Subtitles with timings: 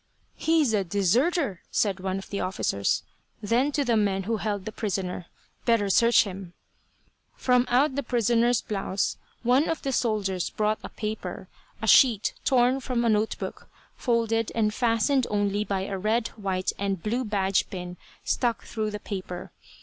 [0.35, 3.03] "He's a deserter," said one of the officers.
[3.39, 5.27] Then to the men who held the prisoner,
[5.65, 6.53] "Better search him."
[7.35, 11.49] From out the prisoner's blouse one of the soldiers brought a paper,
[11.83, 16.71] a sheet torn from a note book, folded, and fastened only by a red, white
[16.79, 19.51] and blue badge pin stuck through the paper.